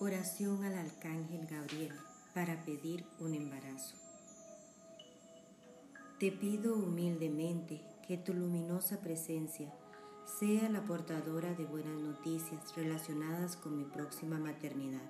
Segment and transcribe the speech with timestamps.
[0.00, 1.92] Oración al Arcángel Gabriel
[2.32, 3.96] para pedir un embarazo.
[6.20, 9.74] Te pido humildemente que tu luminosa presencia
[10.38, 15.02] sea la portadora de buenas noticias relacionadas con mi próxima maternidad,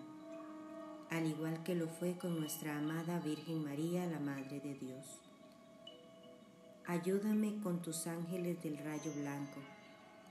[1.11, 5.21] al igual que lo fue con nuestra amada Virgen María, la Madre de Dios.
[6.87, 9.61] Ayúdame con tus ángeles del rayo blanco,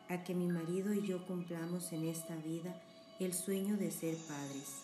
[0.09, 2.81] a que mi marido y yo cumplamos en esta vida
[3.19, 4.83] el sueño de ser padres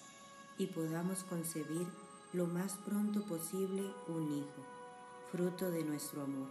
[0.58, 1.88] y podamos concebir
[2.34, 4.66] lo más pronto posible un hijo,
[5.32, 6.48] fruto de nuestro amor.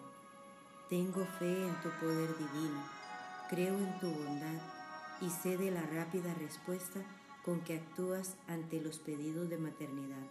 [0.89, 2.85] Tengo fe en tu poder divino,
[3.51, 4.61] creo en tu bondad
[5.21, 7.01] y sé de la rápida respuesta
[7.45, 10.27] con que actúas ante los pedidos de maternidad.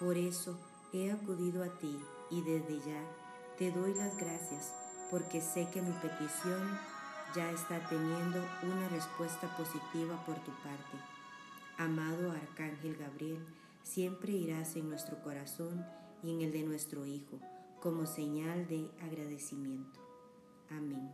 [0.00, 0.58] Por eso
[0.94, 1.98] he acudido a ti
[2.30, 3.02] y desde ya
[3.58, 4.72] te doy las gracias
[5.10, 6.78] porque sé que mi petición
[7.34, 10.96] ya está teniendo una respuesta positiva por tu parte.
[11.78, 13.44] Amado Arcángel Gabriel,
[13.82, 15.84] siempre irás en nuestro corazón
[16.22, 17.40] y en el de nuestro Hijo,
[17.80, 20.00] como señal de agradecimiento.
[20.70, 21.10] Amén.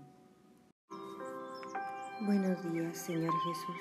[2.20, 3.76] Buenos días, Señor Jesús.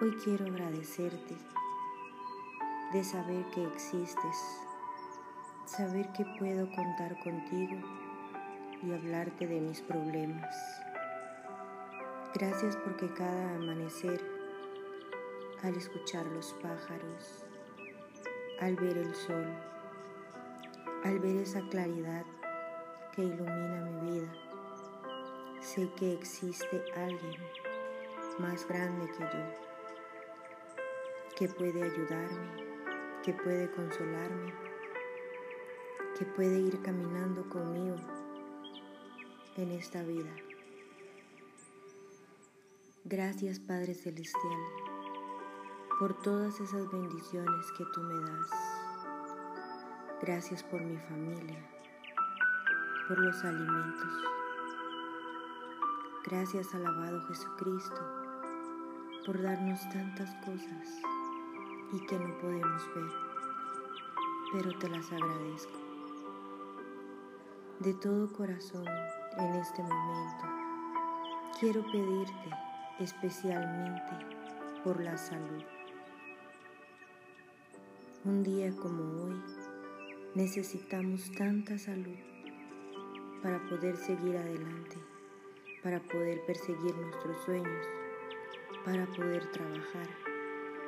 [0.00, 1.36] Hoy quiero agradecerte
[2.92, 4.36] de saber que existes,
[5.66, 8.09] saber que puedo contar contigo
[8.82, 10.54] y hablarte de mis problemas.
[12.34, 14.20] Gracias porque cada amanecer,
[15.62, 17.44] al escuchar los pájaros,
[18.60, 19.46] al ver el sol,
[21.04, 22.24] al ver esa claridad
[23.12, 24.32] que ilumina mi vida,
[25.60, 27.42] sé que existe alguien
[28.38, 29.56] más grande que yo,
[31.36, 32.64] que puede ayudarme,
[33.22, 34.54] que puede consolarme,
[36.18, 38.19] que puede ir caminando conmigo
[39.60, 40.34] en esta vida.
[43.04, 44.60] Gracias Padre Celestial
[45.98, 48.50] por todas esas bendiciones que tú me das.
[50.22, 51.58] Gracias por mi familia,
[53.06, 54.12] por los alimentos.
[56.24, 58.00] Gracias alabado Jesucristo
[59.26, 60.88] por darnos tantas cosas
[61.92, 63.12] y que no podemos ver,
[64.52, 65.78] pero te las agradezco.
[67.80, 68.86] De todo corazón
[69.40, 70.44] en este momento,
[71.58, 72.50] quiero pedirte
[72.98, 74.12] especialmente
[74.84, 75.64] por la salud.
[78.24, 79.42] Un día como hoy,
[80.34, 82.18] necesitamos tanta salud
[83.42, 84.98] para poder seguir adelante,
[85.82, 87.86] para poder perseguir nuestros sueños,
[88.84, 90.08] para poder trabajar,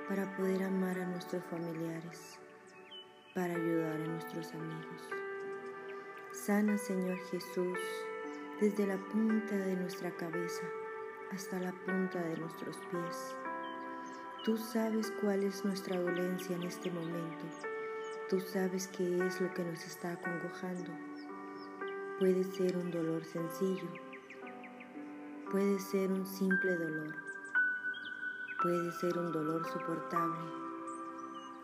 [0.09, 2.39] para poder amar a nuestros familiares,
[3.35, 5.09] para ayudar a nuestros amigos.
[6.33, 7.79] Sana, Señor Jesús,
[8.63, 10.63] desde la punta de nuestra cabeza
[11.33, 13.37] hasta la punta de nuestros pies.
[14.45, 17.45] Tú sabes cuál es nuestra dolencia en este momento.
[18.31, 20.93] Tú sabes qué es lo que nos está acongojando.
[22.21, 23.89] Puede ser un dolor sencillo.
[25.51, 27.17] Puede ser un simple dolor.
[28.63, 30.39] Puede ser un dolor soportable.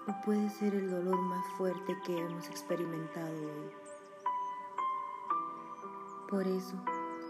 [0.08, 3.77] O puede ser el dolor más fuerte que hemos experimentado hoy.
[6.28, 6.76] Por eso,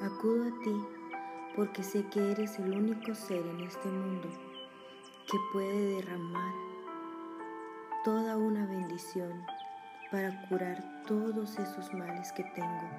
[0.03, 0.85] acudo a ti
[1.55, 4.29] porque sé que eres el único ser en este mundo
[5.31, 6.53] que puede derramar
[8.05, 9.45] toda una bendición
[10.11, 12.91] para curar todos esos males que tengo,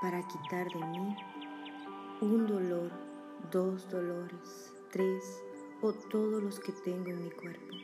[0.00, 1.16] para quitar de mí
[2.20, 2.92] un dolor,
[3.50, 5.42] dos dolores, tres
[5.82, 7.74] o todos los que tengo en mi cuerpo.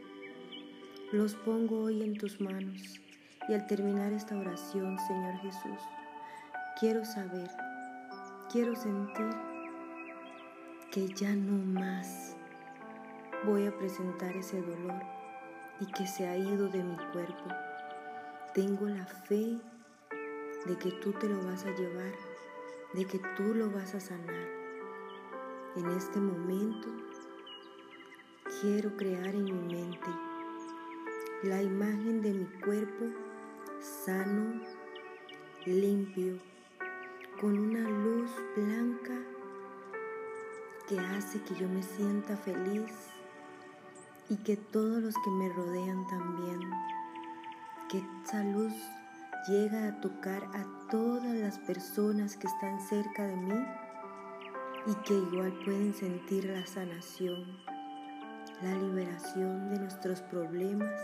[1.11, 3.01] Los pongo hoy en tus manos
[3.49, 5.81] y al terminar esta oración, Señor Jesús,
[6.79, 7.51] Quiero saber,
[8.53, 9.31] quiero sentir
[10.93, 12.37] que ya no más
[13.47, 15.01] voy a presentar ese dolor
[15.81, 17.49] y que se ha ido de mi cuerpo.
[18.53, 19.59] Tengo la fe
[20.67, 22.13] de que tú te lo vas a llevar,
[22.93, 24.47] de que tú lo vas a sanar.
[25.77, 26.89] En este momento
[28.61, 30.11] quiero crear en mi mente
[31.43, 33.07] la imagen de mi cuerpo
[33.81, 34.61] sano,
[35.65, 36.39] limpio,
[37.41, 39.13] con una luz blanca
[40.89, 42.91] que hace que yo me sienta feliz
[44.31, 46.61] y que todos los que me rodean también,
[47.91, 48.73] que esa luz
[49.49, 53.67] llega a tocar a todas las personas que están cerca de mí
[54.87, 57.45] y que igual pueden sentir la sanación,
[58.63, 61.01] la liberación de nuestros problemas,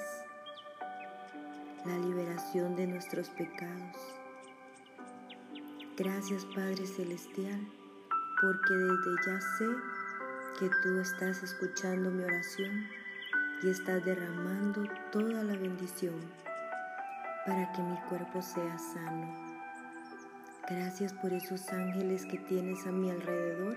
[1.84, 4.21] la liberación de nuestros pecados
[5.98, 7.60] Gracias Padre Celestial,
[8.40, 9.66] porque desde ya sé
[10.58, 12.88] que tú estás escuchando mi oración
[13.62, 16.14] y estás derramando toda la bendición
[17.44, 19.36] para que mi cuerpo sea sano.
[20.66, 23.76] Gracias por esos ángeles que tienes a mi alrededor,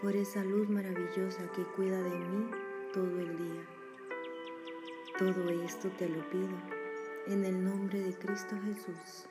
[0.00, 2.50] por esa luz maravillosa que cuida de mí
[2.94, 3.62] todo el día.
[5.18, 6.56] Todo esto te lo pido
[7.26, 9.26] en el nombre de Cristo Jesús.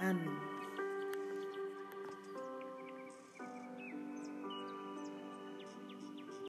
[0.00, 0.53] Amén.